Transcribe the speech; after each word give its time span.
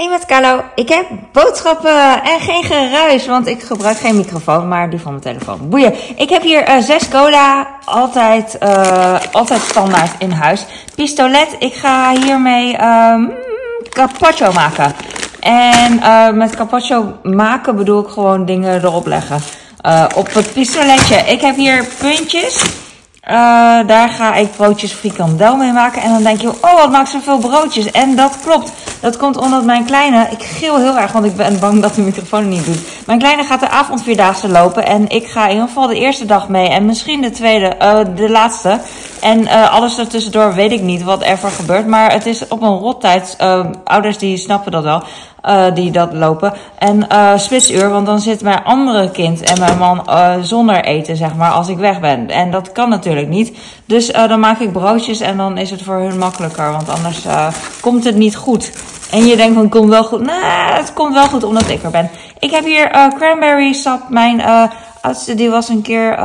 Hey 0.00 0.08
met 0.08 0.26
Carlo, 0.26 0.62
ik 0.74 0.88
heb 0.88 1.06
boodschappen 1.32 2.22
en 2.22 2.40
geen 2.40 2.62
geruis, 2.62 3.26
want 3.26 3.46
ik 3.46 3.62
gebruik 3.62 3.96
geen 3.96 4.16
microfoon, 4.16 4.68
maar 4.68 4.90
die 4.90 5.00
van 5.00 5.10
mijn 5.10 5.22
telefoon. 5.22 5.68
Boeien. 5.68 5.94
Ik 6.16 6.28
heb 6.28 6.42
hier 6.42 6.68
uh, 6.68 6.78
zes 6.78 7.08
cola, 7.08 7.66
altijd, 7.84 8.58
uh, 8.62 9.20
altijd 9.32 9.60
standaard 9.60 10.10
in 10.18 10.30
huis. 10.30 10.66
Pistolet, 10.94 11.56
ik 11.58 11.74
ga 11.74 12.12
hiermee 12.12 12.82
um, 12.82 13.32
carpaccio 13.88 14.52
maken. 14.52 14.92
En 15.40 15.92
uh, 15.92 16.30
met 16.30 16.56
carpaccio 16.56 17.18
maken 17.22 17.76
bedoel 17.76 18.04
ik 18.04 18.10
gewoon 18.10 18.44
dingen 18.44 18.84
erop 18.84 19.06
leggen. 19.06 19.40
op 20.14 20.34
het 20.34 20.52
pistoletje. 20.52 21.16
Ik 21.16 21.40
heb 21.40 21.56
hier 21.56 21.86
puntjes. 21.98 22.64
Uh, 23.24 23.32
daar 23.86 24.08
ga 24.08 24.34
ik 24.34 24.50
broodjes 24.56 24.92
frikandel 24.92 25.56
mee 25.56 25.72
maken. 25.72 26.02
En 26.02 26.12
dan 26.12 26.22
denk 26.22 26.40
je, 26.40 26.48
oh, 26.48 26.74
wat 26.74 26.90
maakt 26.90 27.08
zoveel 27.08 27.38
broodjes. 27.38 27.90
En 27.90 28.16
dat 28.16 28.38
klopt. 28.42 28.72
Dat 29.00 29.16
komt 29.16 29.36
omdat 29.36 29.64
mijn 29.64 29.84
kleine, 29.84 30.28
ik 30.30 30.42
geel 30.42 30.78
heel 30.78 30.98
erg, 30.98 31.12
want 31.12 31.24
ik 31.24 31.36
ben 31.36 31.58
bang 31.58 31.82
dat 31.82 31.94
de 31.94 32.02
microfoon 32.02 32.48
niet 32.48 32.64
doet. 32.64 32.78
Mijn 33.06 33.18
kleine 33.18 33.42
gaat 33.42 33.60
de 33.60 33.68
avondvierdaagse 33.68 34.48
lopen. 34.48 34.86
En 34.86 35.08
ik 35.08 35.26
ga 35.26 35.44
in 35.44 35.50
ieder 35.50 35.68
geval 35.68 35.86
de 35.86 35.98
eerste 35.98 36.26
dag 36.26 36.48
mee. 36.48 36.68
En 36.68 36.86
misschien 36.86 37.20
de 37.20 37.30
tweede, 37.30 37.76
uh, 37.82 37.98
de 38.16 38.30
laatste. 38.30 38.80
En 39.20 39.40
uh, 39.40 39.74
alles 39.74 39.98
ertussendoor 39.98 40.54
weet 40.54 40.72
ik 40.72 40.82
niet 40.82 41.02
wat 41.02 41.24
er 41.24 41.38
voor 41.38 41.50
gebeurt. 41.50 41.86
Maar 41.86 42.12
het 42.12 42.26
is 42.26 42.48
op 42.48 42.62
een 42.62 42.78
rottijd. 42.78 43.36
ouders 43.84 44.18
die 44.18 44.36
snappen 44.36 44.72
dat 44.72 44.82
wel. 44.82 45.02
Uh, 45.48 45.74
die 45.74 45.90
dat 45.90 46.12
lopen. 46.12 46.52
En 46.78 47.06
uh, 47.12 47.36
spitsuur, 47.36 47.90
want 47.90 48.06
dan 48.06 48.20
zit 48.20 48.42
mijn 48.42 48.64
andere 48.64 49.10
kind 49.10 49.40
en 49.40 49.58
mijn 49.58 49.78
man 49.78 50.02
uh, 50.06 50.34
zonder 50.42 50.84
eten, 50.84 51.16
zeg 51.16 51.34
maar, 51.34 51.50
als 51.50 51.68
ik 51.68 51.76
weg 51.76 52.00
ben. 52.00 52.30
En 52.30 52.50
dat 52.50 52.72
kan 52.72 52.88
natuurlijk 52.88 53.28
niet. 53.28 53.58
Dus 53.84 54.06
dan 54.06 54.40
maak 54.40 54.58
ik 54.58 54.72
broodjes 54.72 55.20
en 55.20 55.36
dan 55.36 55.58
is 55.58 55.70
het 55.70 55.82
voor 55.82 55.94
hun 55.94 56.18
makkelijker, 56.18 56.72
want 56.72 56.88
anders 56.88 57.24
komt 57.80 58.04
het 58.04 58.16
niet 58.16 58.36
goed. 58.36 58.72
En 59.10 59.26
je 59.26 59.36
denkt 59.36 59.54
van, 59.54 59.62
het 59.62 59.72
komt 59.72 59.88
wel 59.88 60.04
goed. 60.04 60.20
Nee, 60.20 60.42
het 60.72 60.92
komt 60.92 61.14
wel 61.14 61.26
goed 61.26 61.44
omdat 61.44 61.68
ik 61.68 61.82
er 61.82 61.90
ben. 61.90 62.10
Ik 62.38 62.50
heb 62.50 62.64
hier 62.64 63.10
cranberry 63.18 63.72
sap. 63.72 64.08
Mijn 64.08 64.42
oudste, 65.00 65.34
die 65.34 65.50
was 65.50 65.68
een 65.68 65.82
keer... 65.82 66.18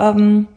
Um, 0.00 0.48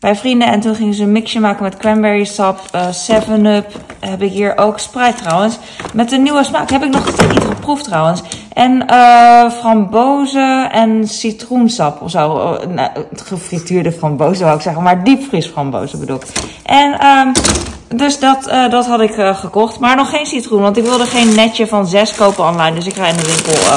bij 0.00 0.16
vrienden. 0.16 0.48
En 0.48 0.60
toen 0.60 0.74
gingen 0.74 0.94
ze 0.94 1.02
een 1.02 1.12
mixje 1.12 1.40
maken 1.40 1.62
met 1.62 1.76
cranberry 1.76 2.24
sap, 2.24 2.60
uh, 2.74 2.86
7-up. 2.86 3.72
Heb 4.00 4.22
ik 4.22 4.30
hier 4.30 4.58
ook 4.58 4.78
Sprite 4.78 5.14
trouwens. 5.22 5.58
Met 5.92 6.12
een 6.12 6.22
nieuwe 6.22 6.44
smaak. 6.44 6.70
Heb 6.70 6.82
ik 6.82 6.90
nog 6.90 7.06
niet 7.06 7.44
geproefd 7.44 7.84
trouwens. 7.84 8.22
En 8.52 8.84
uh, 8.90 9.50
frambozen 9.50 10.72
en 10.72 11.08
citroensap 11.08 12.02
of 12.02 12.10
zo. 12.10 12.56
Nou, 12.68 12.90
gefrituurde 13.12 13.92
frambozen 13.92 14.44
wou 14.44 14.56
ik 14.56 14.62
zeggen. 14.62 14.82
Maar 14.82 15.04
diepvries 15.04 15.46
frambozen 15.46 15.98
bedoel 15.98 16.16
ik. 16.16 16.26
En 16.64 17.06
um, 17.06 17.32
dus 17.96 18.18
dat, 18.18 18.48
uh, 18.48 18.70
dat 18.70 18.86
had 18.86 19.00
ik 19.00 19.14
gekocht. 19.14 19.78
Maar 19.78 19.96
nog 19.96 20.10
geen 20.10 20.26
citroen. 20.26 20.60
Want 20.60 20.76
ik 20.76 20.84
wilde 20.84 21.06
geen 21.06 21.34
netje 21.34 21.66
van 21.66 21.86
6 21.86 22.14
kopen 22.14 22.44
online. 22.44 22.76
Dus 22.76 22.86
ik 22.86 22.94
ga 22.94 23.06
in 23.06 23.16
de 23.16 23.26
winkel 23.26 23.72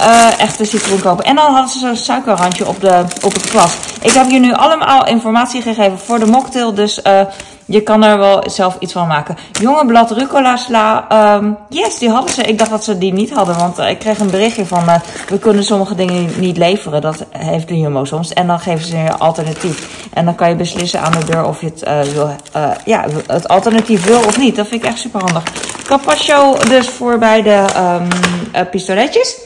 uh, 0.00 0.40
echte 0.40 0.64
citroen 0.64 1.00
kopen. 1.00 1.24
En 1.24 1.36
dan 1.36 1.52
hadden 1.52 1.70
ze 1.70 1.78
zo'n 1.78 1.96
suikerrandje 1.96 2.68
op, 2.68 2.80
de, 2.80 3.04
op 3.22 3.32
het 3.32 3.50
glas. 3.50 3.76
Ik 4.00 4.12
heb 4.12 4.30
je 4.30 4.38
nu 4.38 4.52
allemaal 4.54 5.06
informatie 5.06 5.62
gegeven 5.62 5.98
voor 5.98 6.18
de 6.18 6.26
mocktail. 6.26 6.74
Dus 6.74 7.00
uh, 7.06 7.20
je 7.64 7.80
kan 7.80 8.02
er 8.02 8.18
wel 8.18 8.42
zelf 8.46 8.76
iets 8.78 8.92
van 8.92 9.06
maken. 9.06 9.36
Jonge 9.60 9.86
blad 9.86 10.10
rucola 10.10 10.56
sla. 10.56 11.06
Um, 11.36 11.56
yes, 11.68 11.98
die 11.98 12.10
hadden 12.10 12.34
ze. 12.34 12.42
Ik 12.42 12.58
dacht 12.58 12.70
dat 12.70 12.84
ze 12.84 12.98
die 12.98 13.12
niet 13.12 13.32
hadden. 13.32 13.58
Want 13.58 13.78
uh, 13.78 13.90
ik 13.90 13.98
kreeg 13.98 14.18
een 14.18 14.30
berichtje 14.30 14.66
van 14.66 14.84
we 15.28 15.38
kunnen 15.38 15.64
sommige 15.64 15.94
dingen 15.94 16.30
niet 16.36 16.56
leveren. 16.56 17.00
Dat 17.00 17.24
heeft 17.30 17.68
de 17.68 17.78
Jumbo 17.78 18.04
soms. 18.04 18.32
En 18.32 18.46
dan 18.46 18.60
geven 18.60 18.86
ze 18.86 18.96
een 18.96 19.18
alternatief. 19.18 20.06
En 20.12 20.24
dan 20.24 20.34
kan 20.34 20.48
je 20.48 20.54
beslissen 20.54 21.00
aan 21.00 21.12
de 21.12 21.24
deur 21.24 21.44
of 21.44 21.60
je 21.60 21.66
het 21.66 22.12
wil, 22.12 22.30
ja, 22.84 23.04
het 23.26 23.48
alternatief 23.48 24.04
wil 24.04 24.18
of 24.18 24.38
niet. 24.38 24.56
Dat 24.56 24.66
vind 24.66 24.82
ik 24.82 24.88
echt 24.88 24.98
super 24.98 25.20
handig. 25.20 25.42
Dus 26.68 26.88
voor 26.88 27.18
bij 27.18 27.42
de 27.42 27.64
um, 28.54 28.70
pistoletjes. 28.70 29.36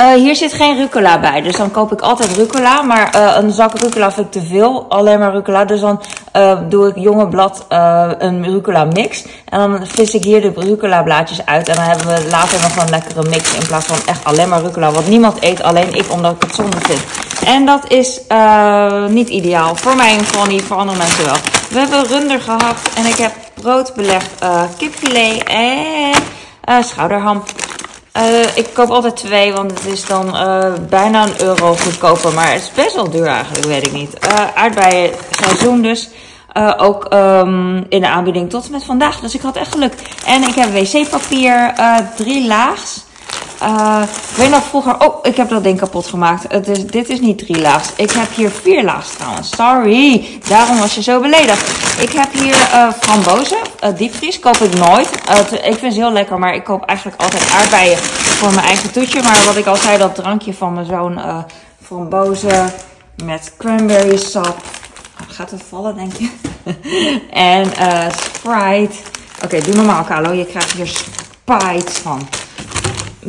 Uh, 0.00 0.12
hier 0.12 0.36
zit 0.36 0.52
geen 0.52 0.76
rucola 0.76 1.20
bij, 1.20 1.42
dus 1.42 1.56
dan 1.56 1.70
koop 1.70 1.92
ik 1.92 2.00
altijd 2.00 2.36
rucola. 2.36 2.82
Maar 2.82 3.16
uh, 3.16 3.36
een 3.36 3.50
zak 3.50 3.78
rucola 3.78 4.12
vind 4.12 4.26
ik 4.26 4.32
te 4.42 4.48
veel, 4.48 4.86
alleen 4.88 5.18
maar 5.18 5.32
rucola. 5.32 5.64
Dus 5.64 5.80
dan 5.80 6.02
uh, 6.36 6.58
doe 6.68 6.88
ik 6.88 6.96
jonge 6.96 7.28
blad 7.28 7.64
een 8.18 8.44
rucola 8.44 8.84
mix. 8.84 9.24
En 9.48 9.58
dan 9.58 9.86
vis 9.86 10.14
ik 10.14 10.24
hier 10.24 10.40
de 10.40 10.52
rucola 10.54 11.02
blaadjes 11.02 11.46
uit. 11.46 11.68
En 11.68 11.74
dan 11.74 11.84
hebben 11.84 12.06
we 12.06 12.28
later 12.30 12.60
nog 12.60 12.76
een 12.76 12.90
lekkere 12.90 13.28
mix 13.28 13.54
in 13.54 13.66
plaats 13.66 13.86
van 13.86 13.96
echt 14.06 14.24
alleen 14.24 14.48
maar 14.48 14.60
rucola. 14.62 14.90
Want 14.90 15.08
niemand 15.08 15.42
eet, 15.42 15.62
alleen 15.62 15.94
ik, 15.94 16.12
omdat 16.12 16.32
ik 16.32 16.42
het 16.42 16.54
zonde 16.54 16.76
vind. 16.80 17.00
En 17.44 17.66
dat 17.66 17.90
is 17.90 18.20
niet 19.08 19.28
ideaal. 19.28 19.74
Voor 19.74 19.96
mij 19.96 20.06
in 20.06 20.12
ieder 20.12 20.26
geval 20.26 20.46
niet, 20.46 20.62
voor 20.62 20.76
andere 20.76 20.98
mensen 20.98 21.24
wel. 21.24 21.36
We 21.70 21.78
hebben 21.78 22.06
runder 22.06 22.40
gehad 22.40 22.76
en 22.96 23.06
ik 23.06 23.16
heb 23.16 23.32
brood 23.54 23.94
belegd, 23.94 24.30
kipfilet 24.76 25.42
en 25.42 26.84
schouderham. 26.84 27.42
Uh, 28.16 28.56
ik 28.56 28.68
koop 28.72 28.90
altijd 28.90 29.16
twee, 29.16 29.52
want 29.52 29.70
het 29.70 29.86
is 29.86 30.06
dan 30.06 30.26
uh, 30.26 30.72
bijna 30.88 31.22
een 31.22 31.40
euro 31.40 31.74
goedkoper. 31.74 32.32
Maar 32.32 32.52
het 32.52 32.62
is 32.62 32.70
best 32.84 32.94
wel 32.94 33.10
duur 33.10 33.26
eigenlijk, 33.26 33.64
weet 33.64 33.86
ik 33.86 33.92
niet. 33.92 34.16
Uh, 34.24 34.46
aardbeien 34.54 35.10
seizoen 35.30 35.82
dus. 35.82 36.08
ook 36.76 37.06
um, 37.14 37.86
in 37.88 38.00
de 38.00 38.08
aanbieding 38.08 38.50
tot 38.50 38.64
en 38.64 38.70
met 38.70 38.84
vandaag. 38.84 39.20
Dus 39.20 39.34
ik 39.34 39.40
had 39.40 39.56
echt 39.56 39.72
geluk. 39.72 39.94
En 40.26 40.42
ik 40.42 40.54
heb 40.54 40.72
wc-papier, 40.72 41.74
drie 42.16 42.46
laags. 42.46 43.04
Ik 43.60 44.36
weet 44.36 44.50
nog 44.50 44.64
vroeger. 44.64 45.00
Oh, 45.00 45.18
ik 45.22 45.36
heb 45.36 45.48
dat 45.48 45.64
ding 45.64 45.78
kapot 45.78 46.06
gemaakt. 46.06 46.44
Het 46.48 46.68
is, 46.68 46.86
dit 46.86 47.08
is 47.08 47.20
niet 47.20 47.38
drie 47.38 47.60
laags. 47.60 47.88
Ik 47.96 48.10
heb 48.10 48.34
hier 48.34 48.50
vier 48.50 48.84
laags 48.84 49.12
trouwens. 49.12 49.50
Sorry. 49.56 50.26
Daarom 50.48 50.78
was 50.78 50.94
je 50.94 51.02
zo 51.02 51.20
beledigd. 51.20 52.00
Ik 52.00 52.12
heb 52.12 52.32
hier 52.32 52.54
uh, 52.54 52.92
frambozen. 53.00 53.58
Uh, 53.84 53.96
diepvries. 53.96 54.38
Koop 54.38 54.56
ik 54.56 54.74
nooit. 54.74 55.10
ik 55.64 55.78
vind 55.78 55.94
ze 55.94 56.00
heel 56.00 56.12
lekker. 56.12 56.38
Maar 56.38 56.54
ik 56.54 56.64
koop 56.64 56.84
eigenlijk 56.84 57.22
altijd 57.22 57.50
aardbeien 57.50 57.98
voor 57.98 58.54
mijn 58.54 58.66
eigen 58.66 58.92
toetje. 58.92 59.22
Maar 59.22 59.42
wat 59.46 59.56
ik 59.56 59.66
al 59.66 59.76
zei, 59.76 59.98
dat 59.98 60.14
drankje 60.14 60.54
van 60.54 60.72
mijn 60.72 60.86
zoon. 60.86 61.20
frambozen 61.82 62.72
met 63.24 63.52
cranberry 63.58 64.16
sap. 64.16 64.56
Gaat 65.28 65.50
het 65.50 65.62
vallen, 65.68 65.96
denk 65.96 66.12
je? 66.12 66.30
en 67.30 67.66
Sprite. 68.12 68.96
Oké, 69.44 69.60
doe 69.60 69.74
normaal, 69.74 70.04
Carlo. 70.04 70.32
Je 70.32 70.46
krijgt 70.46 70.72
hier 70.72 70.86
Sprite 70.86 71.92
van. 71.92 72.28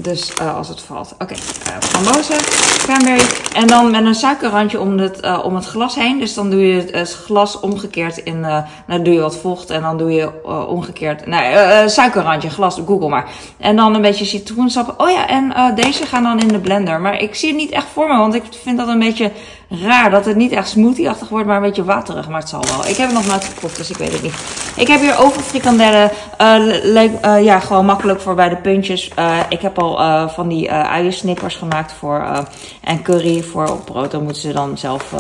Dus 0.02 0.34
uh, 0.42 0.58
als 0.58 0.68
het 0.68 0.82
valt. 0.82 1.14
Oké, 1.14 1.24
okay. 1.24 1.38
uh, 1.38 1.80
frambozen, 1.80 2.38
cranberry. 2.78 3.26
En 3.54 3.68
dan 3.68 3.92
met 3.92 4.06
een 4.06 4.16
suikerrandje 4.16 4.80
om 4.80 4.98
het, 4.98 5.26
uh, 5.26 5.40
om 5.44 5.56
het 5.56 5.66
glas 5.66 5.96
heen. 5.96 6.20
Dus 6.20 6.34
dan 6.34 6.50
doe 6.50 6.68
je 6.68 6.86
het 6.92 7.14
glas 7.14 7.60
omgekeerd 7.60 8.18
in. 8.18 8.46
dan 8.88 9.04
doe 9.04 9.14
je 9.14 9.20
wat 9.20 9.36
vocht 9.36 9.70
en 9.70 9.82
dan 9.82 9.98
doe 9.98 10.12
je 10.12 10.44
omgekeerd. 10.68 11.26
Nee, 11.26 11.90
suikerrandje, 11.90 12.50
glas, 12.50 12.80
Google 12.86 13.10
maar. 13.10 13.30
En 13.58 13.76
dan 13.76 13.96
een 13.96 14.02
beetje 14.02 14.26
citroensap. 14.26 14.94
Oh 15.02 15.10
ja, 15.10 15.28
en 15.28 15.76
deze 15.76 16.06
gaan 16.06 16.24
dan 16.24 16.40
in 16.40 16.48
de 16.48 16.60
blender. 16.60 17.02
Maar 17.02 17.22
ik 17.22 17.36
zie 17.36 17.50
het 17.50 17.58
niet 17.58 17.72
echt 17.72 17.88
voor 17.94 18.08
me, 18.08 18.18
want 18.18 18.34
ik 18.34 18.44
vind 18.64 18.78
dat 18.78 18.88
een 18.88 19.00
beetje 19.00 19.32
raar. 19.70 20.12
Dat 20.12 20.26
het 20.26 20.36
niet 20.36 20.52
echt 20.52 20.70
smoothie-achtig 20.70 21.30
wordt, 21.30 21.48
maar 21.48 21.56
een 21.56 21.62
beetje 21.62 21.84
waterig. 21.84 22.30
Maar 22.30 22.40
het 22.40 22.50
zal 22.50 22.64
wel. 22.72 22.88
Ik 22.88 22.98
heb 22.98 23.08
het 23.08 23.18
nog 23.18 23.28
nooit 23.28 23.44
geproefd, 23.44 23.78
dus 23.78 23.90
ik 23.90 23.98
weet 23.98 24.14
het 24.14 24.22
niet. 24.22 24.67
Ik 24.78 24.88
heb 24.88 25.00
hier 25.00 25.20
overfrikandellen. 25.20 26.12
Uh, 26.42 27.44
ja, 27.44 27.60
gewoon 27.60 27.86
makkelijk 27.86 28.22
voor 28.22 28.36
bij 28.36 28.50
de 28.50 28.56
puntjes. 28.56 29.12
ik 29.50 29.62
heb 29.62 29.80
al 29.80 30.30
van 30.30 30.48
die 30.48 30.68
uh, 30.68 30.82
uiensnippers 30.82 31.56
gemaakt 31.56 31.92
voor, 31.92 32.46
en 32.82 33.02
curry 33.02 33.44
voor 33.44 33.70
op 33.70 33.86
brood. 33.86 34.12
Dat 34.12 34.22
moeten 34.22 34.42
ze 34.42 34.54
dan 34.54 34.78
zelf, 34.78 35.14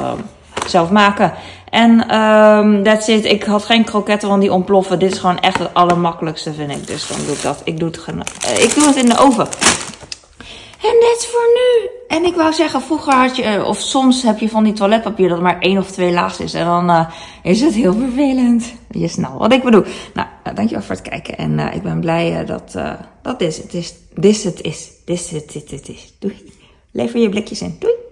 zelf 0.67 0.89
maken. 0.89 1.33
En 1.69 2.19
um, 2.19 2.83
that's 2.83 3.07
it. 3.07 3.25
Ik 3.25 3.43
had 3.43 3.65
geen 3.65 3.83
kroketten, 3.83 4.29
want 4.29 4.41
die 4.41 4.53
ontploffen. 4.53 4.99
Dit 4.99 5.11
is 5.11 5.19
gewoon 5.19 5.39
echt 5.39 5.59
het 5.59 5.73
allermakkelijkste, 5.73 6.53
vind 6.53 6.71
ik. 6.71 6.87
Dus 6.87 7.07
dan 7.07 7.17
doe 7.25 7.35
ik 7.35 7.41
dat. 7.41 7.61
Ik 7.63 7.79
doe 7.79 7.89
het, 7.89 7.97
ik 8.61 8.75
doe 8.75 8.85
het 8.85 8.95
in 8.95 9.09
de 9.09 9.17
oven. 9.17 9.47
En 10.81 10.93
dit 10.99 11.27
voor 11.31 11.47
nu. 11.53 11.89
En 12.07 12.25
ik 12.25 12.35
wou 12.35 12.53
zeggen, 12.53 12.81
vroeger 12.81 13.13
had 13.13 13.35
je, 13.35 13.65
of 13.65 13.79
soms 13.79 14.23
heb 14.23 14.39
je 14.39 14.49
van 14.49 14.63
die 14.63 14.73
toiletpapier 14.73 15.29
dat 15.29 15.41
maar 15.41 15.59
één 15.59 15.77
of 15.77 15.91
twee 15.91 16.11
laag 16.11 16.39
is. 16.39 16.53
En 16.53 16.65
dan 16.65 16.89
uh, 16.89 17.09
is 17.43 17.61
het 17.61 17.73
heel 17.73 17.93
vervelend. 17.93 18.73
Je 18.89 19.07
snel 19.07 19.37
wat 19.37 19.53
ik 19.53 19.63
bedoel. 19.63 19.83
Nou, 20.13 20.27
uh, 20.47 20.55
dankjewel 20.55 20.83
voor 20.83 20.95
het 20.95 21.09
kijken. 21.09 21.37
En 21.37 21.59
ik 21.59 21.81
ben 21.81 21.99
blij 21.99 22.45
dat, 22.45 22.71
dat 23.21 23.39
dit 23.39 23.57
het 23.57 23.73
is. 23.73 23.93
Dit 24.13 24.43
het 24.43 24.61
is. 24.61 24.91
Dit 25.05 25.29
het 25.71 25.89
is. 25.89 26.13
Doei. 26.19 26.53
Lever 26.91 27.19
je 27.19 27.29
blikjes 27.29 27.61
in. 27.61 27.75
Doei. 27.79 28.06